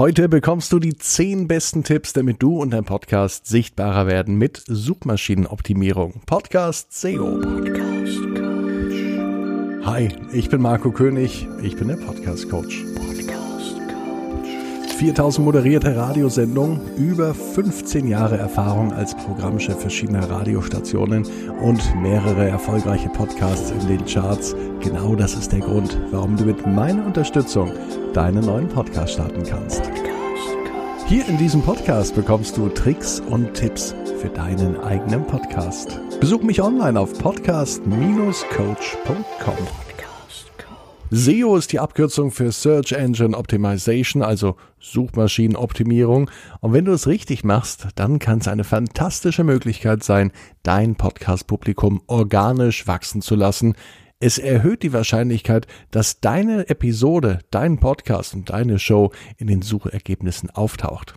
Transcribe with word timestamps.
Heute 0.00 0.30
bekommst 0.30 0.72
du 0.72 0.78
die 0.78 0.96
10 0.96 1.46
besten 1.46 1.84
Tipps, 1.84 2.14
damit 2.14 2.42
du 2.42 2.56
und 2.56 2.70
dein 2.70 2.86
Podcast 2.86 3.46
sichtbarer 3.46 4.06
werden 4.06 4.36
mit 4.36 4.62
Suchmaschinenoptimierung. 4.66 6.22
Podcast 6.24 6.98
SEO. 6.98 7.38
Podcast 7.38 8.18
Coach. 8.34 8.94
Hi, 9.84 10.08
ich 10.32 10.48
bin 10.48 10.62
Marco 10.62 10.90
König. 10.90 11.46
Ich 11.62 11.76
bin 11.76 11.88
der 11.88 11.96
Podcast 11.96 12.48
Coach. 12.48 12.82
4000 14.96 15.44
moderierte 15.44 15.94
Radiosendungen, 15.94 16.80
über 16.96 17.34
15 17.34 18.08
Jahre 18.08 18.38
Erfahrung 18.38 18.94
als 18.94 19.14
Programmchef 19.14 19.78
verschiedener 19.78 20.30
Radiostationen 20.30 21.26
und 21.60 21.82
mehrere 22.00 22.48
erfolgreiche 22.48 23.10
Podcasts 23.10 23.70
in 23.70 23.86
den 23.86 24.06
Charts. 24.06 24.56
Genau 24.80 25.14
das 25.14 25.34
ist 25.34 25.52
der 25.52 25.60
Grund, 25.60 25.98
warum 26.10 26.36
du 26.36 26.44
mit 26.44 26.66
meiner 26.66 27.04
Unterstützung 27.04 27.70
deinen 28.14 28.46
neuen 28.46 28.68
Podcast 28.68 29.12
starten 29.12 29.42
kannst. 29.42 29.82
Hier 31.06 31.28
in 31.28 31.36
diesem 31.36 31.60
Podcast 31.60 32.14
bekommst 32.14 32.56
du 32.56 32.70
Tricks 32.70 33.20
und 33.20 33.52
Tipps 33.52 33.94
für 34.20 34.30
deinen 34.30 34.80
eigenen 34.80 35.26
Podcast. 35.26 36.00
Besuch 36.18 36.42
mich 36.42 36.62
online 36.62 36.98
auf 36.98 37.12
podcast-coach.com. 37.18 39.56
SEO 41.10 41.56
ist 41.56 41.72
die 41.72 41.80
Abkürzung 41.80 42.30
für 42.30 42.52
Search 42.52 42.92
Engine 42.92 43.36
Optimization, 43.36 44.22
also 44.22 44.56
Suchmaschinenoptimierung. 44.78 46.30
Und 46.60 46.72
wenn 46.72 46.86
du 46.86 46.92
es 46.92 47.06
richtig 47.06 47.44
machst, 47.44 47.88
dann 47.96 48.18
kann 48.18 48.38
es 48.38 48.48
eine 48.48 48.64
fantastische 48.64 49.44
Möglichkeit 49.44 50.04
sein, 50.04 50.32
dein 50.62 50.94
Podcast-Publikum 50.94 52.00
organisch 52.06 52.86
wachsen 52.86 53.20
zu 53.20 53.34
lassen. 53.34 53.74
Es 54.22 54.36
erhöht 54.36 54.82
die 54.82 54.92
Wahrscheinlichkeit, 54.92 55.66
dass 55.90 56.20
deine 56.20 56.68
Episode, 56.68 57.38
dein 57.50 57.78
Podcast 57.80 58.34
und 58.34 58.50
deine 58.50 58.78
Show 58.78 59.12
in 59.38 59.46
den 59.46 59.62
Suchergebnissen 59.62 60.50
auftaucht. 60.50 61.14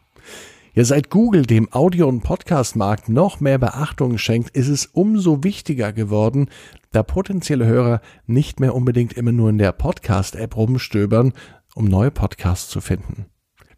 Ja, 0.74 0.86
seit 0.86 1.10
Google 1.10 1.42
dem 1.42 1.70
Audio- 1.74 2.08
und 2.08 2.22
Podcast-Markt 2.22 3.10
noch 3.10 3.42
mehr 3.42 3.58
Beachtung 3.58 4.18
schenkt, 4.18 4.56
ist 4.56 4.70
es 4.70 4.86
umso 4.86 5.44
wichtiger 5.44 5.92
geworden, 5.92 6.48
da 6.94 7.04
potenzielle 7.04 7.66
Hörer 7.66 8.00
nicht 8.26 8.62
mehr 8.62 8.74
unbedingt 8.74 9.12
immer 9.12 9.34
nur 9.34 9.50
in 9.50 9.58
der 9.58 9.74
Podcast-App 9.74 10.56
rumstöbern, 10.56 11.34
um 11.76 11.90
neue 11.90 12.10
Podcasts 12.10 12.70
zu 12.70 12.80
finden. 12.80 13.26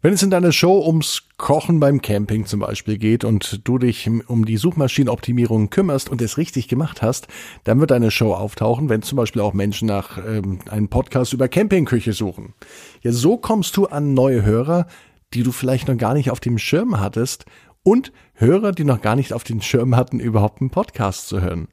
Wenn 0.06 0.14
es 0.14 0.22
in 0.22 0.30
deiner 0.30 0.52
Show 0.52 0.86
ums 0.86 1.24
Kochen 1.36 1.80
beim 1.80 2.00
Camping 2.00 2.46
zum 2.46 2.60
Beispiel 2.60 2.96
geht 2.96 3.24
und 3.24 3.62
du 3.64 3.76
dich 3.76 4.08
um 4.28 4.44
die 4.44 4.56
Suchmaschinenoptimierung 4.56 5.68
kümmerst 5.68 6.10
und 6.10 6.22
es 6.22 6.38
richtig 6.38 6.68
gemacht 6.68 7.02
hast, 7.02 7.26
dann 7.64 7.80
wird 7.80 7.90
deine 7.90 8.12
Show 8.12 8.32
auftauchen, 8.32 8.88
wenn 8.88 9.02
zum 9.02 9.16
Beispiel 9.16 9.42
auch 9.42 9.52
Menschen 9.52 9.88
nach 9.88 10.18
ähm, 10.24 10.60
einem 10.70 10.86
Podcast 10.86 11.32
über 11.32 11.48
Campingküche 11.48 12.12
suchen. 12.12 12.54
Ja, 13.02 13.10
so 13.10 13.36
kommst 13.36 13.76
du 13.76 13.86
an 13.86 14.14
neue 14.14 14.44
Hörer, 14.44 14.86
die 15.34 15.42
du 15.42 15.50
vielleicht 15.50 15.88
noch 15.88 15.96
gar 15.96 16.14
nicht 16.14 16.30
auf 16.30 16.38
dem 16.38 16.58
Schirm 16.58 17.00
hattest 17.00 17.44
und 17.86 18.12
Hörer, 18.34 18.72
die 18.72 18.82
noch 18.82 19.00
gar 19.00 19.14
nicht 19.14 19.32
auf 19.32 19.44
den 19.44 19.62
Schirm 19.62 19.94
hatten, 19.94 20.18
überhaupt 20.18 20.60
einen 20.60 20.70
Podcast 20.70 21.28
zu 21.28 21.40
hören. 21.40 21.68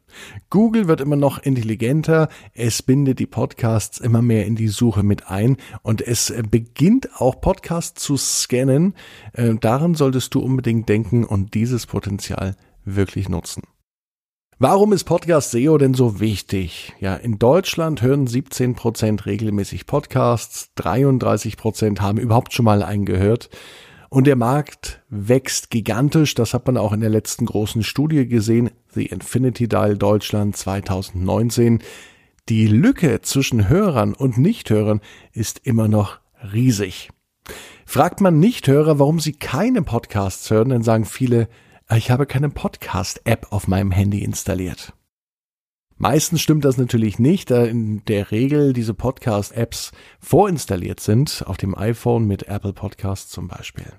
Google 0.51 0.87
wird 0.87 1.01
immer 1.01 1.15
noch 1.15 1.39
intelligenter, 1.39 2.29
es 2.53 2.83
bindet 2.83 3.17
die 3.17 3.25
Podcasts 3.25 3.99
immer 3.99 4.21
mehr 4.21 4.45
in 4.45 4.55
die 4.55 4.67
Suche 4.67 5.01
mit 5.01 5.27
ein 5.27 5.57
und 5.81 6.01
es 6.01 6.31
beginnt 6.51 7.19
auch 7.19 7.41
Podcasts 7.41 8.01
zu 8.01 8.15
scannen. 8.15 8.93
Äh, 9.33 9.55
daran 9.55 9.95
solltest 9.95 10.35
du 10.35 10.39
unbedingt 10.39 10.87
denken 10.87 11.25
und 11.25 11.55
dieses 11.55 11.87
Potenzial 11.87 12.55
wirklich 12.85 13.27
nutzen. 13.27 13.63
Warum 14.59 14.93
ist 14.93 15.05
Podcast 15.05 15.49
SEO 15.49 15.79
denn 15.79 15.95
so 15.95 16.19
wichtig? 16.19 16.93
Ja, 16.99 17.15
in 17.15 17.39
Deutschland 17.39 18.03
hören 18.03 18.27
17 18.27 18.75
Prozent 18.75 19.25
regelmäßig 19.25 19.87
Podcasts, 19.87 20.69
33 20.75 21.57
Prozent 21.57 22.01
haben 22.01 22.19
überhaupt 22.19 22.53
schon 22.53 22.65
mal 22.65 22.83
einen 22.83 23.05
gehört. 23.05 23.49
Und 24.13 24.27
der 24.27 24.35
Markt 24.35 25.01
wächst 25.09 25.71
gigantisch. 25.71 26.35
Das 26.35 26.53
hat 26.53 26.67
man 26.67 26.77
auch 26.77 26.93
in 26.93 26.99
der 26.99 27.09
letzten 27.09 27.47
großen 27.47 27.81
Studie 27.81 28.27
gesehen, 28.27 28.69
The 28.93 29.07
Infinity 29.07 29.67
Dial 29.67 29.97
Deutschland 29.97 30.55
2019. 30.55 31.79
Die 32.47 32.67
Lücke 32.67 33.21
zwischen 33.21 33.69
Hörern 33.69 34.13
und 34.13 34.37
Nichthörern 34.37 35.01
ist 35.31 35.61
immer 35.63 35.87
noch 35.87 36.19
riesig. 36.53 37.09
Fragt 37.87 38.21
man 38.21 38.37
Nichthörer, 38.37 38.99
warum 38.99 39.19
sie 39.19 39.33
keine 39.33 39.81
Podcasts 39.81 40.47
hören, 40.51 40.69
dann 40.69 40.83
sagen 40.83 41.05
viele, 41.05 41.49
ich 41.89 42.11
habe 42.11 42.27
keine 42.27 42.51
Podcast-App 42.51 43.47
auf 43.49 43.67
meinem 43.67 43.89
Handy 43.89 44.23
installiert. 44.23 44.93
Meistens 45.97 46.41
stimmt 46.41 46.65
das 46.65 46.77
natürlich 46.77 47.19
nicht, 47.19 47.51
da 47.51 47.63
in 47.63 48.03
der 48.05 48.31
Regel 48.31 48.73
diese 48.73 48.93
Podcast-Apps 48.93 49.91
vorinstalliert 50.19 50.99
sind, 50.99 51.43
auf 51.45 51.57
dem 51.57 51.77
iPhone 51.77 52.25
mit 52.25 52.43
Apple 52.43 52.73
Podcasts 52.73 53.31
zum 53.31 53.47
Beispiel. 53.47 53.93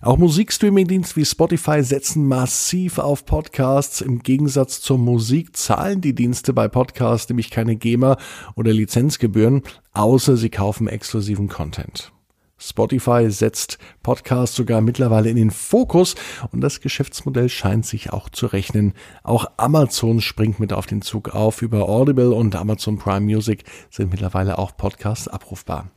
Auch 0.00 0.16
Musikstreaming-Dienste 0.16 1.16
wie 1.16 1.24
Spotify 1.24 1.82
setzen 1.82 2.28
massiv 2.28 2.98
auf 2.98 3.24
Podcasts. 3.24 4.00
Im 4.00 4.20
Gegensatz 4.20 4.80
zur 4.80 4.96
Musik 4.96 5.56
zahlen 5.56 6.00
die 6.00 6.14
Dienste 6.14 6.52
bei 6.52 6.68
Podcasts 6.68 7.28
nämlich 7.28 7.50
keine 7.50 7.74
GEMA 7.74 8.16
oder 8.54 8.72
Lizenzgebühren, 8.72 9.62
außer 9.92 10.36
sie 10.36 10.50
kaufen 10.50 10.86
exklusiven 10.86 11.48
Content. 11.48 12.12
Spotify 12.58 13.30
setzt 13.30 13.78
Podcasts 14.02 14.56
sogar 14.56 14.80
mittlerweile 14.80 15.30
in 15.30 15.36
den 15.36 15.50
Fokus 15.50 16.16
und 16.50 16.60
das 16.60 16.80
Geschäftsmodell 16.80 17.48
scheint 17.48 17.86
sich 17.86 18.12
auch 18.12 18.28
zu 18.28 18.46
rechnen. 18.46 18.94
Auch 19.22 19.46
Amazon 19.56 20.20
springt 20.20 20.58
mit 20.58 20.72
auf 20.72 20.86
den 20.86 21.02
Zug 21.02 21.30
auf. 21.34 21.62
Über 21.62 21.88
Audible 21.88 22.32
und 22.32 22.56
Amazon 22.56 22.98
Prime 22.98 23.20
Music 23.20 23.64
sind 23.90 24.10
mittlerweile 24.10 24.58
auch 24.58 24.76
Podcasts 24.76 25.28
abrufbar. 25.28 25.90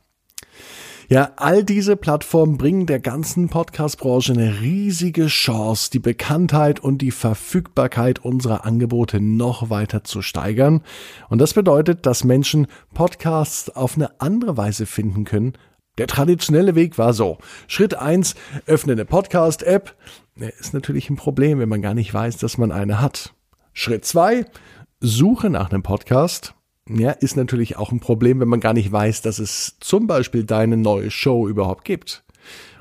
Ja, 1.08 1.32
all 1.36 1.64
diese 1.64 1.96
Plattformen 1.96 2.56
bringen 2.56 2.86
der 2.86 3.00
ganzen 3.00 3.48
Podcast-Branche 3.48 4.32
eine 4.32 4.60
riesige 4.60 5.26
Chance, 5.26 5.90
die 5.90 5.98
Bekanntheit 5.98 6.80
und 6.80 7.02
die 7.02 7.10
Verfügbarkeit 7.10 8.20
unserer 8.20 8.64
Angebote 8.64 9.20
noch 9.20 9.68
weiter 9.68 10.04
zu 10.04 10.22
steigern. 10.22 10.82
Und 11.28 11.38
das 11.38 11.52
bedeutet, 11.52 12.06
dass 12.06 12.24
Menschen 12.24 12.66
Podcasts 12.94 13.68
auf 13.68 13.96
eine 13.96 14.20
andere 14.20 14.56
Weise 14.56 14.86
finden 14.86 15.24
können, 15.24 15.52
der 15.98 16.06
traditionelle 16.06 16.74
Weg 16.74 16.96
war 16.98 17.12
so. 17.12 17.38
Schritt 17.66 17.94
eins: 17.94 18.34
öffne 18.66 18.92
eine 18.92 19.04
Podcast-App. 19.04 19.94
Ist 20.36 20.72
natürlich 20.72 21.10
ein 21.10 21.16
Problem, 21.16 21.58
wenn 21.58 21.68
man 21.68 21.82
gar 21.82 21.94
nicht 21.94 22.12
weiß, 22.12 22.38
dass 22.38 22.56
man 22.56 22.72
eine 22.72 23.00
hat. 23.00 23.34
Schritt 23.72 24.04
zwei: 24.04 24.46
suche 25.00 25.50
nach 25.50 25.70
einem 25.70 25.82
Podcast. 25.82 26.54
Ja, 26.88 27.10
ist 27.10 27.36
natürlich 27.36 27.76
auch 27.76 27.92
ein 27.92 28.00
Problem, 28.00 28.40
wenn 28.40 28.48
man 28.48 28.60
gar 28.60 28.72
nicht 28.72 28.90
weiß, 28.90 29.22
dass 29.22 29.38
es 29.38 29.76
zum 29.80 30.06
Beispiel 30.06 30.44
deine 30.44 30.76
neue 30.76 31.10
Show 31.10 31.46
überhaupt 31.46 31.84
gibt. 31.84 32.24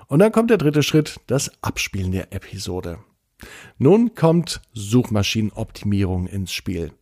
Und 0.08 0.20
dann 0.20 0.32
kommt 0.32 0.50
der 0.50 0.58
dritte 0.58 0.82
Schritt, 0.82 1.20
das 1.28 1.52
Abspielen 1.62 2.12
der 2.12 2.34
Episode. 2.34 3.00
Nun 3.78 4.16
kommt 4.16 4.62
Suchmaschinenoptimierung 4.74 6.28
ins 6.28 6.52
Spiel. 6.52 6.94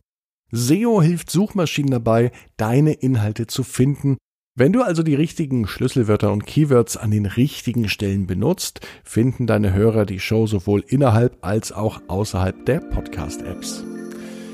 SEO 0.52 1.00
hilft 1.00 1.30
Suchmaschinen 1.30 1.90
dabei, 1.90 2.32
deine 2.56 2.92
Inhalte 2.92 3.46
zu 3.46 3.62
finden 3.62 4.16
wenn 4.60 4.74
du 4.74 4.82
also 4.82 5.02
die 5.02 5.14
richtigen 5.14 5.66
Schlüsselwörter 5.66 6.30
und 6.30 6.44
Keywords 6.44 6.98
an 6.98 7.10
den 7.10 7.24
richtigen 7.24 7.88
Stellen 7.88 8.26
benutzt, 8.26 8.86
finden 9.04 9.46
deine 9.46 9.72
Hörer 9.72 10.04
die 10.04 10.20
Show 10.20 10.46
sowohl 10.46 10.84
innerhalb 10.86 11.38
als 11.40 11.72
auch 11.72 12.02
außerhalb 12.08 12.66
der 12.66 12.80
Podcast-Apps. 12.80 13.84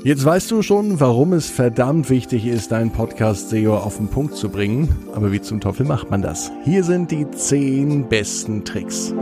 Jetzt 0.05 0.23
weißt 0.23 0.49
du 0.49 0.61
schon, 0.61 1.01
warum 1.01 1.33
es 1.33 1.49
verdammt 1.49 2.09
wichtig 2.09 2.45
ist, 2.45 2.71
deinen 2.71 2.91
Podcast 2.91 3.49
SEO 3.49 3.75
auf 3.75 3.97
den 3.97 4.07
Punkt 4.07 4.35
zu 4.35 4.47
bringen. 4.47 4.95
Aber 5.13 5.33
wie 5.33 5.41
zum 5.41 5.59
Teufel 5.59 5.85
macht 5.85 6.09
man 6.09 6.21
das? 6.21 6.53
Hier 6.63 6.85
sind 6.85 7.11
die 7.11 7.29
10 7.29 8.07
besten 8.07 8.63
Tricks. 8.63 9.13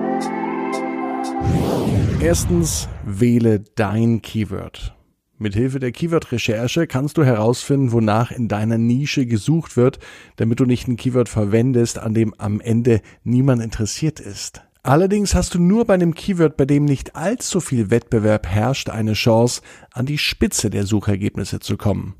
Erstens, 2.19 2.87
wähle 3.03 3.63
dein 3.73 4.21
Keyword. 4.21 4.94
Mithilfe 5.37 5.79
der 5.79 5.91
Keyword-Recherche 5.91 6.87
kannst 6.87 7.17
du 7.17 7.25
herausfinden, 7.25 7.91
wonach 7.91 8.31
in 8.31 8.47
deiner 8.47 8.77
Nische 8.77 9.25
gesucht 9.25 9.75
wird, 9.75 9.99
damit 10.37 10.59
du 10.61 10.65
nicht 10.65 10.87
ein 10.87 10.95
Keyword 10.95 11.27
verwendest, 11.27 11.99
an 11.99 12.13
dem 12.13 12.33
am 12.37 12.61
Ende 12.61 13.01
niemand 13.23 13.61
interessiert 13.61 14.19
ist. 14.19 14.61
Allerdings 14.81 15.35
hast 15.35 15.55
du 15.55 15.59
nur 15.59 15.85
bei 15.85 15.95
einem 15.95 16.13
Keyword, 16.13 16.57
bei 16.57 16.65
dem 16.65 16.85
nicht 16.85 17.15
allzu 17.15 17.59
viel 17.59 17.89
Wettbewerb 17.89 18.47
herrscht, 18.47 18.89
eine 18.89 19.13
Chance, 19.13 19.61
an 19.91 20.05
die 20.05 20.19
Spitze 20.19 20.69
der 20.69 20.85
Suchergebnisse 20.85 21.59
zu 21.59 21.75
kommen. 21.75 22.15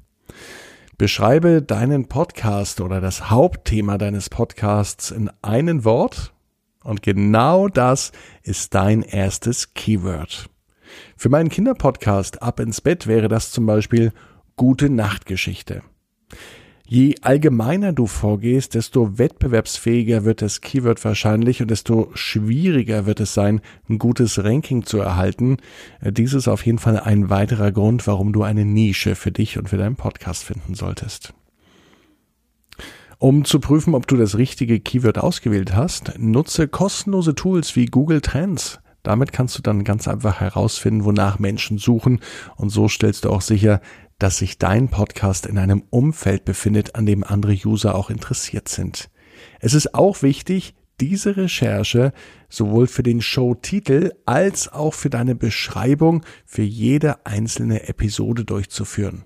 Beschreibe 0.98 1.62
deinen 1.62 2.08
Podcast 2.08 2.82
oder 2.82 3.02
das 3.02 3.30
Hauptthema 3.30 3.98
deines 3.98 4.30
Podcasts 4.30 5.12
in 5.12 5.30
einem 5.42 5.86
Wort 5.86 6.34
und 6.84 7.02
genau 7.02 7.68
das 7.68 8.12
ist 8.44 8.74
dein 8.76 9.02
erstes 9.04 9.74
Keyword. 9.74 10.50
Für 11.18 11.30
meinen 11.30 11.50
Kinderpodcast 11.50 12.42
Ab 12.42 12.60
ins 12.60 12.82
Bett 12.82 13.08
wäre 13.08 13.28
das 13.28 13.52
zum 13.52 13.66
Beispiel 13.66 14.12
Gute 14.56 14.90
Nachtgeschichte. 14.90 15.82
Je 16.88 17.16
allgemeiner 17.22 17.94
du 17.94 18.06
vorgehst, 18.06 18.76
desto 18.76 19.18
wettbewerbsfähiger 19.18 20.24
wird 20.24 20.44
das 20.44 20.62
Keyword 20.62 21.04
wahrscheinlich 21.04 21.62
und 21.64 21.72
desto 21.72 22.12
schwieriger 22.14 23.08
wird 23.08 23.20
es 23.20 23.34
sein, 23.34 23.62
ein 23.90 23.98
gutes 23.98 24.44
Ranking 24.44 24.86
zu 24.86 25.00
erhalten. 25.00 25.58
Dies 26.02 26.34
ist 26.34 26.48
auf 26.48 26.64
jeden 26.64 26.78
Fall 26.78 27.00
ein 27.00 27.32
weiterer 27.32 27.72
Grund, 27.72 28.06
warum 28.06 28.34
du 28.34 28.44
eine 28.44 28.66
Nische 28.66 29.16
für 29.16 29.32
dich 29.32 29.58
und 29.58 29.70
für 29.70 29.78
deinen 29.78 29.96
Podcast 29.96 30.44
finden 30.44 30.76
solltest. 30.76 31.34
Um 33.18 33.46
zu 33.46 33.60
prüfen, 33.60 33.96
ob 33.96 34.06
du 34.06 34.16
das 34.16 34.38
richtige 34.38 34.80
Keyword 34.80 35.18
ausgewählt 35.18 35.74
hast, 35.74 36.20
nutze 36.20 36.68
kostenlose 36.68 37.34
Tools 37.34 37.76
wie 37.76 37.88
Google 37.88 38.22
Trends. 38.22 38.80
Damit 39.06 39.32
kannst 39.32 39.56
du 39.56 39.62
dann 39.62 39.84
ganz 39.84 40.08
einfach 40.08 40.40
herausfinden, 40.40 41.06
wonach 41.06 41.38
Menschen 41.38 41.78
suchen 41.78 42.22
und 42.56 42.70
so 42.70 42.88
stellst 42.88 43.24
du 43.24 43.30
auch 43.30 43.42
sicher, 43.42 43.80
dass 44.18 44.40
sich 44.40 44.58
dein 44.58 44.90
Podcast 44.90 45.46
in 45.46 45.60
einem 45.60 45.84
Umfeld 45.92 46.44
befindet, 46.44 46.96
an 46.96 47.06
dem 47.06 47.24
andere 47.24 47.54
User 47.54 47.94
auch 47.94 48.10
interessiert 48.10 48.68
sind. 48.68 49.12
Es 49.60 49.76
ist 49.76 49.94
auch 49.94 50.24
wichtig, 50.24 50.74
diese 51.00 51.38
Recherche 51.38 52.14
sowohl 52.50 52.88
für 52.88 53.04
den 53.04 53.22
Showtitel 53.22 54.12
als 54.26 54.74
auch 54.74 54.96
für 54.96 55.12
deine 55.12 55.36
Beschreibung 55.36 56.26
für 56.44 56.64
jede 56.64 57.28
einzelne 57.28 57.88
Episode 57.88 58.44
durchzuführen. 58.44 59.24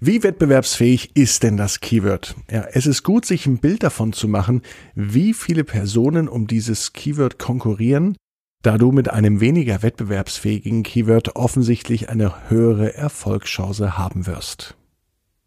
Wie 0.00 0.22
wettbewerbsfähig 0.22 1.14
ist 1.14 1.42
denn 1.42 1.58
das 1.58 1.80
Keyword? 1.80 2.36
Ja, 2.50 2.64
es 2.72 2.86
ist 2.86 3.02
gut, 3.02 3.26
sich 3.26 3.44
ein 3.44 3.58
Bild 3.58 3.82
davon 3.82 4.14
zu 4.14 4.28
machen, 4.28 4.62
wie 4.94 5.34
viele 5.34 5.62
Personen 5.62 6.26
um 6.26 6.46
dieses 6.46 6.94
Keyword 6.94 7.38
konkurrieren, 7.38 8.16
da 8.62 8.76
du 8.76 8.92
mit 8.92 9.10
einem 9.10 9.40
weniger 9.40 9.82
wettbewerbsfähigen 9.82 10.82
Keyword 10.82 11.36
offensichtlich 11.36 12.08
eine 12.08 12.50
höhere 12.50 12.94
Erfolgschance 12.94 13.96
haben 13.96 14.26
wirst. 14.26 14.76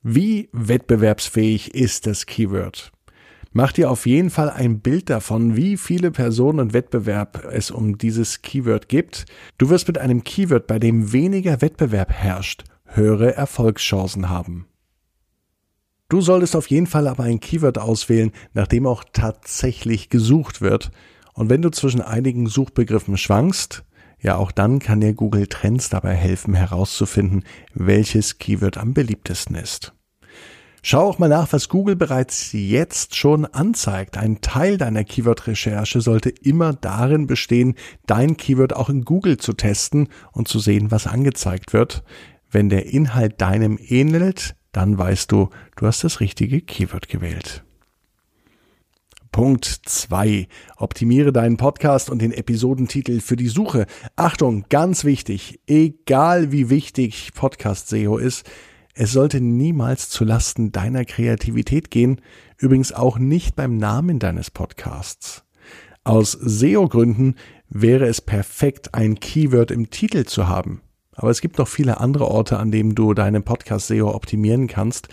Wie 0.01 0.49
wettbewerbsfähig 0.51 1.73
ist 1.75 2.07
das 2.07 2.25
Keyword? 2.25 2.91
Mach 3.51 3.71
dir 3.71 3.91
auf 3.91 4.07
jeden 4.07 4.31
Fall 4.31 4.49
ein 4.49 4.79
Bild 4.79 5.11
davon, 5.11 5.55
wie 5.55 5.77
viele 5.77 6.09
Personen 6.09 6.59
und 6.59 6.73
Wettbewerb 6.73 7.47
es 7.51 7.69
um 7.69 7.99
dieses 7.99 8.41
Keyword 8.41 8.89
gibt. 8.89 9.25
Du 9.59 9.69
wirst 9.69 9.87
mit 9.87 9.99
einem 9.99 10.23
Keyword, 10.23 10.65
bei 10.65 10.79
dem 10.79 11.13
weniger 11.13 11.61
Wettbewerb 11.61 12.11
herrscht, 12.11 12.63
höhere 12.85 13.35
Erfolgschancen 13.35 14.29
haben. 14.29 14.65
Du 16.09 16.19
solltest 16.19 16.55
auf 16.55 16.67
jeden 16.67 16.87
Fall 16.87 17.07
aber 17.07 17.23
ein 17.23 17.39
Keyword 17.39 17.77
auswählen, 17.77 18.31
nach 18.53 18.67
dem 18.67 18.87
auch 18.87 19.03
tatsächlich 19.13 20.09
gesucht 20.09 20.61
wird. 20.61 20.91
Und 21.33 21.49
wenn 21.49 21.61
du 21.61 21.69
zwischen 21.69 22.01
einigen 22.01 22.47
Suchbegriffen 22.47 23.17
schwankst, 23.17 23.83
ja 24.19 24.37
auch 24.37 24.51
dann 24.51 24.79
kann 24.79 25.01
dir 25.01 25.13
Google 25.13 25.47
Trends 25.47 25.89
dabei 25.89 26.15
helfen 26.15 26.53
herauszufinden, 26.53 27.43
welches 27.73 28.37
Keyword 28.37 28.77
am 28.77 28.93
beliebtesten 28.93 29.55
ist. 29.55 29.93
Schau 30.85 31.07
auch 31.07 31.17
mal 31.17 31.29
nach, 31.29 31.53
was 31.53 31.69
Google 31.69 31.95
bereits 31.95 32.51
jetzt 32.51 33.15
schon 33.15 33.45
anzeigt. 33.45 34.17
Ein 34.17 34.41
Teil 34.41 34.77
deiner 34.77 35.05
Keyword-Recherche 35.05 36.01
sollte 36.01 36.29
immer 36.29 36.73
darin 36.73 37.25
bestehen, 37.25 37.75
dein 38.05 38.35
Keyword 38.35 38.75
auch 38.75 38.89
in 38.89 39.05
Google 39.05 39.37
zu 39.37 39.53
testen 39.53 40.09
und 40.33 40.49
zu 40.49 40.59
sehen, 40.59 40.91
was 40.91 41.07
angezeigt 41.07 41.71
wird. 41.71 42.03
Wenn 42.51 42.67
der 42.67 42.87
Inhalt 42.87 43.39
deinem 43.39 43.79
ähnelt, 43.81 44.57
dann 44.73 44.97
weißt 44.97 45.31
du, 45.31 45.49
du 45.77 45.87
hast 45.87 46.03
das 46.03 46.19
richtige 46.19 46.59
Keyword 46.59 47.07
gewählt. 47.07 47.63
Punkt 49.33 49.65
zwei: 49.65 50.47
Optimiere 50.77 51.33
deinen 51.33 51.57
Podcast 51.57 52.11
und 52.11 52.21
den 52.21 52.31
Episodentitel 52.31 53.19
für 53.19 53.35
die 53.35 53.47
Suche. 53.47 53.87
Achtung, 54.15 54.65
ganz 54.69 55.05
wichtig, 55.05 55.59
egal 55.65 56.51
wie 56.51 56.69
wichtig 56.69 57.31
Podcast 57.33 57.89
SEO 57.89 58.17
ist, 58.17 58.47
es 58.93 59.11
sollte 59.11 59.41
niemals 59.41 60.09
zu 60.09 60.23
Lasten 60.23 60.71
deiner 60.71 61.03
Kreativität 61.03 61.89
gehen, 61.89 62.21
übrigens 62.59 62.93
auch 62.93 63.17
nicht 63.17 63.55
beim 63.55 63.75
Namen 63.75 64.19
deines 64.19 64.51
Podcasts. 64.51 65.43
Aus 66.03 66.33
SEO-Gründen 66.33 67.35
wäre 67.69 68.05
es 68.05 68.21
perfekt, 68.21 68.93
ein 68.93 69.19
Keyword 69.19 69.71
im 69.71 69.89
Titel 69.89 70.25
zu 70.25 70.47
haben. 70.47 70.81
Aber 71.15 71.31
es 71.31 71.41
gibt 71.41 71.57
noch 71.57 71.67
viele 71.67 71.99
andere 71.99 72.27
Orte, 72.27 72.59
an 72.59 72.69
denen 72.69 72.93
du 72.93 73.15
deinen 73.15 73.41
Podcast 73.41 73.87
SEO 73.87 74.13
optimieren 74.13 74.67
kannst. 74.67 75.07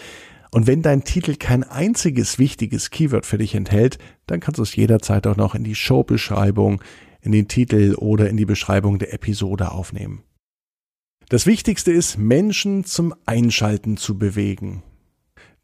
Und 0.50 0.66
wenn 0.66 0.82
dein 0.82 1.04
Titel 1.04 1.36
kein 1.36 1.62
einziges 1.62 2.38
wichtiges 2.38 2.90
Keyword 2.90 3.24
für 3.24 3.38
dich 3.38 3.54
enthält, 3.54 3.98
dann 4.26 4.40
kannst 4.40 4.58
du 4.58 4.62
es 4.62 4.74
jederzeit 4.74 5.26
auch 5.26 5.36
noch 5.36 5.54
in 5.54 5.62
die 5.62 5.76
Showbeschreibung, 5.76 6.82
in 7.20 7.32
den 7.32 7.48
Titel 7.48 7.94
oder 7.96 8.28
in 8.28 8.36
die 8.36 8.46
Beschreibung 8.46 8.98
der 8.98 9.14
Episode 9.14 9.70
aufnehmen. 9.70 10.24
Das 11.28 11.46
Wichtigste 11.46 11.92
ist, 11.92 12.18
Menschen 12.18 12.84
zum 12.84 13.14
Einschalten 13.26 13.96
zu 13.96 14.18
bewegen. 14.18 14.82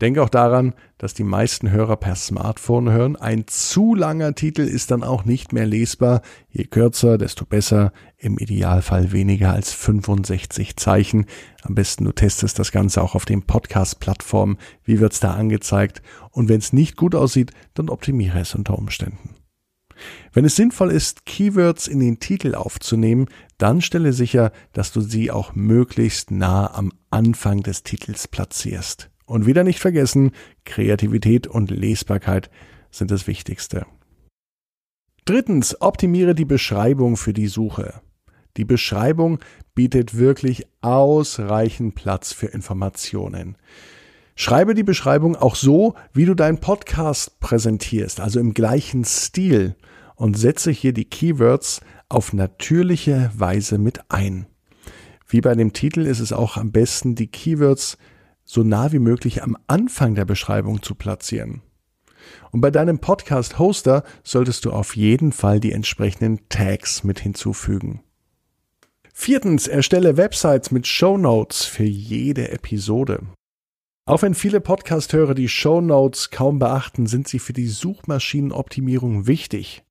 Denk 0.00 0.18
auch 0.18 0.28
daran, 0.28 0.74
dass 0.98 1.14
die 1.14 1.24
meisten 1.24 1.70
Hörer 1.70 1.96
per 1.96 2.16
Smartphone 2.16 2.90
hören. 2.90 3.16
Ein 3.16 3.46
zu 3.46 3.94
langer 3.94 4.34
Titel 4.34 4.60
ist 4.60 4.90
dann 4.90 5.02
auch 5.02 5.24
nicht 5.24 5.54
mehr 5.54 5.64
lesbar. 5.64 6.20
Je 6.50 6.64
kürzer, 6.64 7.16
desto 7.16 7.46
besser. 7.46 7.92
Im 8.18 8.36
Idealfall 8.36 9.12
weniger 9.12 9.52
als 9.54 9.72
65 9.72 10.76
Zeichen. 10.76 11.24
Am 11.62 11.74
besten 11.74 12.04
du 12.04 12.12
testest 12.12 12.58
das 12.58 12.72
Ganze 12.72 13.02
auch 13.02 13.14
auf 13.14 13.24
den 13.24 13.42
Podcast-Plattformen. 13.42 14.58
Wie 14.84 15.00
wird's 15.00 15.20
da 15.20 15.32
angezeigt? 15.32 16.02
Und 16.30 16.50
wenn 16.50 16.58
es 16.58 16.74
nicht 16.74 16.96
gut 16.96 17.14
aussieht, 17.14 17.52
dann 17.72 17.88
optimiere 17.88 18.40
es 18.40 18.54
unter 18.54 18.76
Umständen. 18.76 19.36
Wenn 20.32 20.44
es 20.44 20.56
sinnvoll 20.56 20.90
ist, 20.90 21.24
Keywords 21.24 21.86
in 21.86 22.00
den 22.00 22.20
Titel 22.20 22.54
aufzunehmen, 22.54 23.28
dann 23.56 23.80
stelle 23.80 24.12
sicher, 24.12 24.52
dass 24.74 24.92
du 24.92 25.00
sie 25.00 25.30
auch 25.30 25.54
möglichst 25.54 26.30
nah 26.30 26.74
am 26.74 26.92
Anfang 27.08 27.62
des 27.62 27.82
Titels 27.82 28.28
platzierst. 28.28 29.10
Und 29.26 29.44
wieder 29.44 29.64
nicht 29.64 29.80
vergessen, 29.80 30.30
Kreativität 30.64 31.46
und 31.46 31.70
Lesbarkeit 31.70 32.50
sind 32.90 33.10
das 33.10 33.26
Wichtigste. 33.26 33.86
Drittens, 35.24 35.80
optimiere 35.80 36.34
die 36.34 36.44
Beschreibung 36.44 37.16
für 37.16 37.32
die 37.32 37.48
Suche. 37.48 38.00
Die 38.56 38.64
Beschreibung 38.64 39.40
bietet 39.74 40.16
wirklich 40.16 40.66
ausreichend 40.80 41.96
Platz 41.96 42.32
für 42.32 42.46
Informationen. 42.46 43.56
Schreibe 44.36 44.74
die 44.74 44.84
Beschreibung 44.84 45.34
auch 45.34 45.56
so, 45.56 45.94
wie 46.12 46.26
du 46.26 46.34
deinen 46.34 46.58
Podcast 46.58 47.40
präsentierst, 47.40 48.20
also 48.20 48.38
im 48.38 48.54
gleichen 48.54 49.04
Stil 49.04 49.74
und 50.14 50.38
setze 50.38 50.70
hier 50.70 50.92
die 50.92 51.06
Keywords 51.06 51.80
auf 52.08 52.32
natürliche 52.32 53.30
Weise 53.34 53.78
mit 53.78 54.00
ein. 54.10 54.46
Wie 55.26 55.40
bei 55.40 55.54
dem 55.54 55.72
Titel 55.72 56.02
ist 56.02 56.20
es 56.20 56.32
auch 56.32 56.56
am 56.56 56.70
besten, 56.70 57.14
die 57.14 57.26
Keywords 57.26 57.98
so 58.46 58.62
nah 58.62 58.92
wie 58.92 58.98
möglich 59.00 59.42
am 59.42 59.58
Anfang 59.66 60.14
der 60.14 60.24
Beschreibung 60.24 60.82
zu 60.82 60.94
platzieren. 60.94 61.60
Und 62.52 62.60
bei 62.60 62.70
deinem 62.70 62.98
Podcast-Hoster 62.98 64.02
solltest 64.22 64.64
du 64.64 64.72
auf 64.72 64.96
jeden 64.96 65.32
Fall 65.32 65.60
die 65.60 65.72
entsprechenden 65.72 66.48
Tags 66.48 67.04
mit 67.04 67.20
hinzufügen. 67.20 68.00
Viertens, 69.12 69.66
erstelle 69.66 70.16
Websites 70.16 70.70
mit 70.70 70.86
Show 70.86 71.18
Notes 71.18 71.64
für 71.64 71.84
jede 71.84 72.50
Episode. 72.50 73.22
Auch 74.04 74.22
wenn 74.22 74.34
viele 74.34 74.60
Podcast-Hörer 74.60 75.34
die 75.34 75.48
Show 75.48 75.80
Notes 75.80 76.30
kaum 76.30 76.58
beachten, 76.58 77.06
sind 77.06 77.26
sie 77.26 77.40
für 77.40 77.52
die 77.52 77.66
Suchmaschinenoptimierung 77.66 79.26
wichtig. 79.26 79.82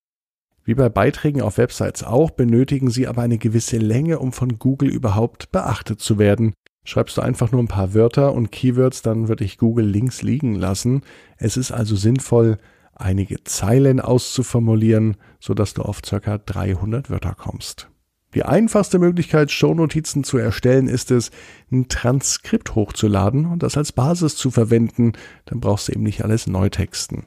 Wie 0.63 0.73
bei 0.73 0.89
Beiträgen 0.89 1.41
auf 1.41 1.57
Websites 1.57 2.03
auch, 2.03 2.31
benötigen 2.31 2.89
sie 2.89 3.07
aber 3.07 3.21
eine 3.21 3.37
gewisse 3.37 3.77
Länge, 3.77 4.19
um 4.19 4.31
von 4.31 4.57
Google 4.57 4.89
überhaupt 4.89 5.51
beachtet 5.51 6.01
zu 6.01 6.17
werden. 6.17 6.53
Schreibst 6.85 7.17
du 7.17 7.21
einfach 7.21 7.51
nur 7.51 7.61
ein 7.61 7.67
paar 7.67 7.93
Wörter 7.93 8.33
und 8.33 8.51
Keywords, 8.51 9.01
dann 9.01 9.27
würde 9.27 9.43
ich 9.43 9.57
Google 9.57 9.85
links 9.85 10.21
liegen 10.21 10.55
lassen. 10.55 11.01
Es 11.37 11.57
ist 11.57 11.71
also 11.71 11.95
sinnvoll, 11.95 12.57
einige 12.93 13.43
Zeilen 13.43 13.99
auszuformulieren, 13.99 15.17
sodass 15.39 15.73
du 15.73 15.81
auf 15.81 16.01
ca. 16.01 16.37
300 16.37 17.09
Wörter 17.09 17.35
kommst. 17.35 17.89
Die 18.35 18.43
einfachste 18.43 18.99
Möglichkeit, 18.99 19.49
Shownotizen 19.49 20.23
zu 20.23 20.37
erstellen, 20.37 20.87
ist 20.87 21.09
es, 21.09 21.31
ein 21.71 21.87
Transkript 21.87 22.75
hochzuladen 22.75 23.45
und 23.45 23.63
das 23.63 23.77
als 23.77 23.91
Basis 23.93 24.35
zu 24.35 24.51
verwenden. 24.51 25.13
Dann 25.45 25.61
brauchst 25.61 25.87
du 25.87 25.93
eben 25.93 26.03
nicht 26.03 26.23
alles 26.23 26.45
neu 26.45 26.69
texten. 26.69 27.25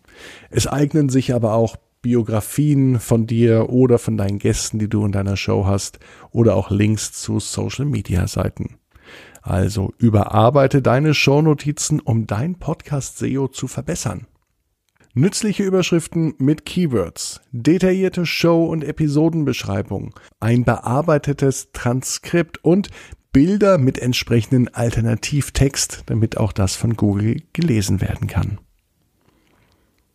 Es 0.50 0.66
eignen 0.66 1.08
sich 1.08 1.34
aber 1.34 1.54
auch 1.54 1.76
Biografien 2.02 3.00
von 3.00 3.26
dir 3.26 3.70
oder 3.70 3.98
von 3.98 4.16
deinen 4.16 4.38
Gästen, 4.38 4.78
die 4.78 4.88
du 4.88 5.04
in 5.04 5.12
deiner 5.12 5.36
Show 5.36 5.66
hast, 5.66 5.98
oder 6.30 6.54
auch 6.54 6.70
Links 6.70 7.12
zu 7.12 7.40
Social 7.40 7.86
Media 7.86 8.28
Seiten. 8.28 8.76
Also 9.42 9.92
überarbeite 9.98 10.82
deine 10.82 11.14
Shownotizen, 11.14 12.00
um 12.00 12.26
dein 12.26 12.58
Podcast 12.58 13.18
SEO 13.18 13.48
zu 13.48 13.68
verbessern. 13.68 14.26
Nützliche 15.14 15.64
Überschriften 15.64 16.34
mit 16.38 16.64
Keywords, 16.64 17.40
detaillierte 17.50 18.24
Show- 18.24 18.66
und 18.66 18.84
Episodenbeschreibung, 18.84 20.14
ein 20.38 20.64
bearbeitetes 20.64 21.72
Transkript 21.72 22.62
und 22.62 22.88
Bilder 23.32 23.78
mit 23.78 23.98
entsprechenden 23.98 24.68
Alternativtext, 24.68 26.04
damit 26.06 26.36
auch 26.36 26.52
das 26.52 26.76
von 26.76 26.94
Google 26.94 27.42
gelesen 27.52 28.00
werden 28.00 28.26
kann. 28.26 28.58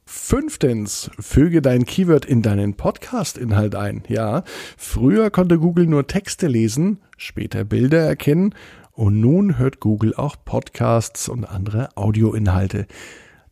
Fünftens, 0.06 1.10
füge 1.20 1.62
dein 1.62 1.86
Keyword 1.86 2.26
in 2.26 2.42
deinen 2.42 2.76
Podcast-Inhalt 2.76 3.76
ein. 3.76 4.04
Ja, 4.08 4.44
früher 4.78 5.32
konnte 5.32 5.58
Google 5.58 5.88
nur 5.88 6.08
Texte 6.08 6.48
lesen, 6.48 7.00
später 7.18 7.64
Bilder 7.64 8.00
erkennen 8.00 8.54
und 8.94 9.20
nun 9.20 9.58
hört 9.58 9.80
Google 9.80 10.14
auch 10.16 10.36
Podcasts 10.46 11.28
und 11.28 11.46
andere 11.46 11.90
Audioinhalte. 11.96 12.88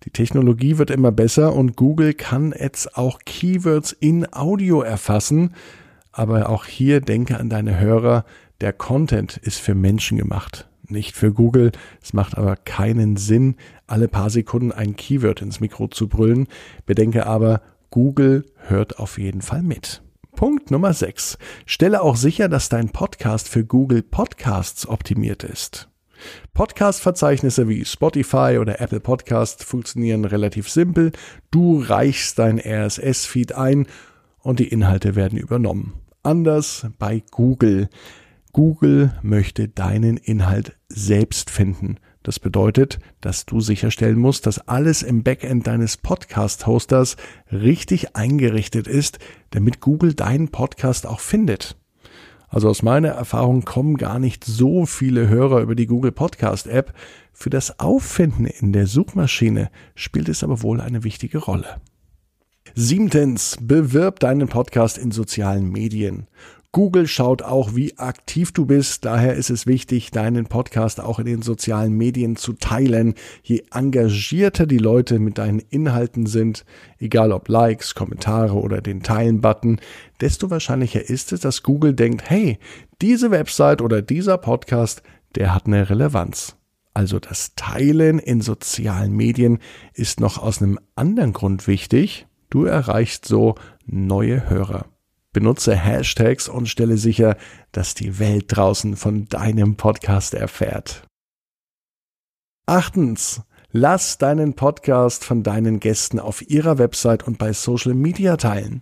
Die 0.04 0.12
Technologie 0.12 0.78
wird 0.78 0.90
immer 0.90 1.12
besser 1.12 1.54
und 1.54 1.76
Google 1.76 2.14
kann 2.14 2.54
jetzt 2.58 2.98
auch 2.98 3.20
Keywords 3.26 3.92
in 3.92 4.32
Audio 4.34 4.82
erfassen. 4.82 5.54
Aber 6.12 6.50
auch 6.50 6.66
hier 6.66 7.02
denke 7.02 7.40
an 7.40 7.50
deine 7.50 7.80
Hörer. 7.80 8.26
Der 8.62 8.74
Content 8.74 9.38
ist 9.38 9.60
für 9.60 9.76
Menschen 9.76 10.18
gemacht, 10.18 10.70
nicht 10.88 11.16
für 11.16 11.34
Google. 11.34 11.72
Es 12.02 12.14
macht 12.14 12.38
aber 12.38 12.56
keinen 12.56 13.16
Sinn, 13.18 13.56
alle 13.88 14.08
paar 14.08 14.30
Sekunden 14.30 14.72
ein 14.72 14.96
Keyword 14.96 15.42
ins 15.42 15.60
Mikro 15.60 15.88
zu 15.88 16.08
brüllen. 16.08 16.48
Bedenke 16.86 17.26
aber, 17.26 17.62
Google 17.90 18.46
hört 18.58 19.00
auf 19.00 19.18
jeden 19.18 19.42
Fall 19.42 19.64
mit. 19.64 20.02
Punkt 20.42 20.72
Nummer 20.72 20.92
6. 20.92 21.38
Stelle 21.68 22.02
auch 22.02 22.16
sicher, 22.16 22.50
dass 22.50 22.68
dein 22.68 22.90
Podcast 22.90 23.48
für 23.48 23.64
Google 23.64 24.02
Podcasts 24.02 24.88
optimiert 24.88 25.44
ist. 25.44 25.88
Podcast-Verzeichnisse 26.56 27.70
wie 27.70 27.86
Spotify 27.86 28.58
oder 28.60 28.82
Apple 28.82 29.02
Podcast 29.02 29.64
funktionieren 29.64 30.26
relativ 30.26 30.68
simpel. 30.68 31.12
Du 31.52 31.80
reichst 31.80 32.40
dein 32.40 32.58
RSS-Feed 32.58 33.54
ein 33.54 33.86
und 34.40 34.60
die 34.60 34.70
Inhalte 34.70 35.14
werden 35.14 35.38
übernommen. 35.38 35.94
Anders 36.24 36.88
bei 36.98 37.22
Google. 37.30 37.88
Google 38.52 39.14
möchte 39.22 39.68
deinen 39.68 40.18
Inhalt 40.18 40.76
selbst 40.90 41.52
finden. 41.52 41.98
Das 42.24 42.40
bedeutet, 42.40 43.00
dass 43.20 43.46
du 43.46 43.62
sicherstellen 43.62 44.20
musst, 44.20 44.46
dass 44.46 44.68
alles 44.68 45.02
im 45.02 45.24
Backend 45.24 45.66
deines 45.66 45.98
Podcast-Hosters 45.98 47.18
richtig 47.52 48.16
eingerichtet 48.16 48.88
ist, 48.88 49.18
damit 49.50 49.82
Google 49.82 50.14
deinen 50.14 50.50
Podcast 50.50 51.08
auch 51.08 51.20
findet. 51.20 51.78
Also 52.48 52.70
aus 52.70 52.84
meiner 52.84 53.10
Erfahrung 53.10 53.64
kommen 53.64 53.96
gar 53.98 54.20
nicht 54.20 54.44
so 54.44 54.86
viele 54.86 55.30
Hörer 55.30 55.62
über 55.62 55.74
die 55.74 55.88
Google 55.88 56.12
Podcast 56.12 56.68
App. 56.68 56.94
Für 57.34 57.50
das 57.50 57.80
Auffinden 57.80 58.46
in 58.46 58.74
der 58.74 58.88
Suchmaschine 58.88 59.72
spielt 59.96 60.30
es 60.30 60.44
aber 60.44 60.62
wohl 60.62 60.82
eine 60.82 61.04
wichtige 61.04 61.38
Rolle. 61.38 61.78
Siebtens, 62.76 63.58
bewirb 63.62 64.20
deinen 64.20 64.48
Podcast 64.48 64.98
in 64.98 65.12
sozialen 65.12 65.72
Medien. 65.72 66.28
Google 66.74 67.06
schaut 67.06 67.42
auch, 67.42 67.76
wie 67.76 67.98
aktiv 67.98 68.54
du 68.54 68.66
bist. 68.66 69.04
Daher 69.04 69.34
ist 69.34 69.50
es 69.50 69.68
wichtig, 69.68 70.12
deinen 70.12 70.46
Podcast 70.46 71.02
auch 71.02 71.20
in 71.20 71.26
den 71.26 71.42
sozialen 71.42 71.98
Medien 71.98 72.38
zu 72.38 72.54
teilen. 72.54 73.16
Je 73.44 73.64
engagierter 73.74 74.66
die 74.66 74.78
Leute 74.78 75.20
mit 75.20 75.38
deinen 75.38 75.60
Inhalten 75.60 76.28
sind, 76.28 76.64
egal 76.98 77.34
ob 77.34 77.50
Likes, 77.50 77.94
Kommentare 77.94 78.54
oder 78.54 78.80
den 78.80 79.04
Teilen-Button, 79.04 79.82
desto 80.22 80.50
wahrscheinlicher 80.50 81.10
ist 81.10 81.34
es, 81.34 81.42
dass 81.42 81.62
Google 81.62 81.94
denkt, 81.94 82.30
hey, 82.30 82.58
diese 83.02 83.32
Website 83.32 83.82
oder 83.82 84.02
dieser 84.02 84.38
Podcast, 84.38 85.04
der 85.36 85.54
hat 85.54 85.66
eine 85.66 85.90
Relevanz. 85.90 86.56
Also 86.94 87.20
das 87.20 87.54
Teilen 87.56 88.18
in 88.18 88.40
sozialen 88.40 89.12
Medien 89.12 89.60
ist 89.94 90.22
noch 90.22 90.38
aus 90.38 90.62
einem 90.62 90.80
anderen 90.96 91.34
Grund 91.34 91.68
wichtig. 91.68 92.28
Du 92.50 92.64
erreichst 92.64 93.26
so 93.26 93.56
neue 93.86 94.50
Hörer. 94.50 94.91
Benutze 95.34 95.76
Hashtags 95.76 96.50
und 96.50 96.68
stelle 96.68 96.98
sicher, 96.98 97.38
dass 97.72 97.96
die 97.96 98.20
Welt 98.20 98.46
draußen 98.48 98.98
von 98.98 99.26
deinem 99.26 99.78
Podcast 99.78 100.34
erfährt. 100.34 101.06
Achtens. 102.66 103.42
Lass 103.74 104.18
deinen 104.18 104.56
Podcast 104.56 105.24
von 105.24 105.44
deinen 105.44 105.80
Gästen 105.80 106.20
auf 106.20 106.42
ihrer 106.50 106.78
Website 106.78 107.26
und 107.26 107.38
bei 107.38 107.54
Social 107.54 107.94
Media 107.94 108.36
teilen. 108.36 108.82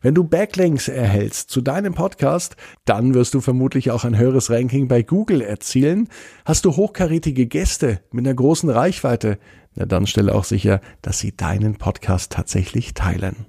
Wenn 0.00 0.14
du 0.14 0.24
Backlinks 0.24 0.88
erhältst 0.88 1.50
zu 1.50 1.60
deinem 1.60 1.94
Podcast, 1.94 2.56
dann 2.84 3.14
wirst 3.14 3.34
du 3.34 3.40
vermutlich 3.40 3.90
auch 3.90 4.04
ein 4.04 4.16
höheres 4.16 4.50
Ranking 4.50 4.88
bei 4.88 5.02
Google 5.02 5.42
erzielen. 5.42 6.08
Hast 6.44 6.64
du 6.64 6.76
hochkarätige 6.76 7.46
Gäste 7.46 8.00
mit 8.10 8.26
einer 8.26 8.34
großen 8.34 8.70
Reichweite, 8.70 9.38
na 9.74 9.86
dann 9.86 10.06
stelle 10.06 10.34
auch 10.34 10.44
sicher, 10.44 10.80
dass 11.02 11.18
sie 11.18 11.36
deinen 11.36 11.76
Podcast 11.76 12.32
tatsächlich 12.32 12.94
teilen. 12.94 13.46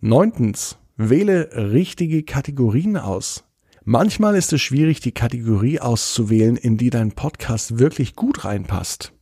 Neuntens. 0.00 0.78
Wähle 1.00 1.50
richtige 1.54 2.24
Kategorien 2.24 2.96
aus. 2.96 3.44
Manchmal 3.84 4.34
ist 4.34 4.52
es 4.52 4.60
schwierig, 4.60 4.98
die 4.98 5.12
Kategorie 5.12 5.78
auszuwählen, 5.78 6.56
in 6.56 6.76
die 6.76 6.90
dein 6.90 7.12
Podcast 7.12 7.78
wirklich 7.78 8.16
gut 8.16 8.44
reinpasst. 8.44 9.12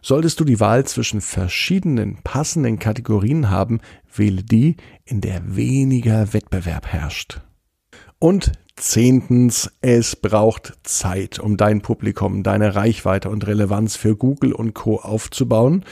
Solltest 0.00 0.38
du 0.38 0.44
die 0.44 0.60
Wahl 0.60 0.86
zwischen 0.86 1.20
verschiedenen 1.20 2.18
passenden 2.22 2.78
Kategorien 2.78 3.50
haben, 3.50 3.80
wähle 4.14 4.44
die, 4.44 4.76
in 5.04 5.20
der 5.20 5.56
weniger 5.56 6.32
Wettbewerb 6.32 6.86
herrscht. 6.86 7.40
Und 8.20 8.52
zehntens, 8.76 9.72
es 9.80 10.14
braucht 10.14 10.74
Zeit, 10.84 11.40
um 11.40 11.56
dein 11.56 11.82
Publikum, 11.82 12.44
deine 12.44 12.76
Reichweite 12.76 13.28
und 13.28 13.44
Relevanz 13.44 13.96
für 13.96 14.16
Google 14.16 14.52
und 14.52 14.72
Co 14.72 15.00
aufzubauen. 15.00 15.84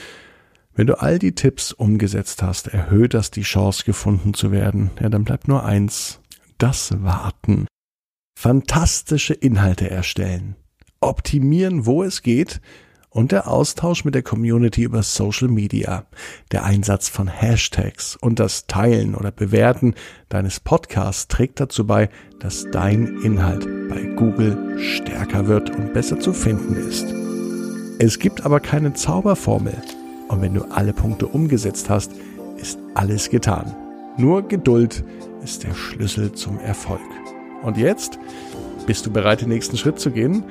Wenn 0.75 0.87
du 0.87 0.99
all 0.99 1.19
die 1.19 1.35
Tipps 1.35 1.71
umgesetzt 1.71 2.41
hast, 2.41 2.67
erhöht 2.67 3.13
das 3.13 3.29
die 3.29 3.43
Chance 3.43 3.83
gefunden 3.85 4.33
zu 4.33 4.51
werden. 4.51 4.89
Ja, 4.99 5.09
dann 5.09 5.23
bleibt 5.23 5.47
nur 5.47 5.63
eins. 5.63 6.19
Das 6.57 7.03
Warten. 7.03 7.67
Fantastische 8.39 9.33
Inhalte 9.33 9.89
erstellen. 9.89 10.55
Optimieren, 10.99 11.85
wo 11.85 12.03
es 12.03 12.21
geht. 12.21 12.59
Und 13.09 13.31
der 13.31 13.47
Austausch 13.47 14.05
mit 14.05 14.15
der 14.15 14.23
Community 14.23 14.81
über 14.81 15.03
Social 15.03 15.47
Media. 15.47 16.07
Der 16.51 16.63
Einsatz 16.63 17.09
von 17.09 17.27
Hashtags 17.27 18.15
und 18.15 18.39
das 18.39 18.65
Teilen 18.65 19.13
oder 19.13 19.29
Bewerten 19.31 19.93
deines 20.29 20.59
Podcasts 20.59 21.27
trägt 21.27 21.59
dazu 21.59 21.85
bei, 21.85 22.09
dass 22.39 22.65
dein 22.71 23.19
Inhalt 23.21 23.67
bei 23.87 24.01
Google 24.15 24.79
stärker 24.79 25.45
wird 25.45 25.69
und 25.69 25.93
besser 25.93 26.19
zu 26.19 26.33
finden 26.33 26.75
ist. 26.75 27.05
Es 27.99 28.17
gibt 28.17 28.43
aber 28.43 28.59
keine 28.59 28.93
Zauberformel. 28.93 29.79
Und 30.33 30.41
wenn 30.41 30.55
du 30.55 30.63
alle 30.71 30.93
Punkte 30.93 31.27
umgesetzt 31.27 31.91
hast, 31.91 32.11
ist 32.57 32.79
alles 32.95 33.29
getan. 33.29 33.75
Nur 34.17 34.47
Geduld 34.47 35.03
ist 35.43 35.63
der 35.63 35.75
Schlüssel 35.75 36.31
zum 36.31 36.57
Erfolg. 36.57 37.01
Und 37.61 37.77
jetzt? 37.77 38.17
Bist 38.87 39.05
du 39.05 39.11
bereit, 39.11 39.41
den 39.41 39.49
nächsten 39.49 39.77
Schritt 39.77 39.99
zu 39.99 40.09
gehen? 40.09 40.43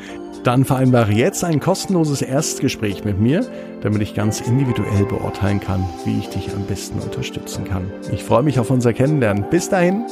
Dann 0.45 0.65
vereinbare 0.65 1.11
jetzt 1.11 1.43
ein 1.43 1.59
kostenloses 1.59 2.23
Erstgespräch 2.23 3.05
mit 3.05 3.19
mir, 3.19 3.45
damit 3.81 4.03
ich 4.03 4.15
ganz 4.15 4.41
individuell 4.41 5.05
beurteilen 5.05 5.59
kann, 5.59 5.85
wie 6.05 6.21
ich 6.21 6.29
dich 6.29 6.55
am 6.55 6.65
besten 6.67 7.01
unterstützen 7.01 7.65
kann. 7.65 7.91
Ich 8.13 8.23
freue 8.23 8.45
mich 8.45 8.61
auf 8.61 8.71
unser 8.71 8.93
Kennenlernen. 8.93 9.47
Bis 9.51 9.69
dahin, 9.69 10.07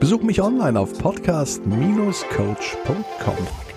besuch 0.00 0.20
mich 0.20 0.42
online 0.42 0.78
auf 0.78 0.92
podcast-coach.com. 0.98 3.67